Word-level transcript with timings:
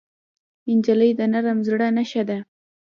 نجلۍ 0.77 1.11
د 1.19 1.21
نرم 1.31 1.59
زړه 1.67 1.87
نښه 1.97 2.23
ده. 2.29 2.37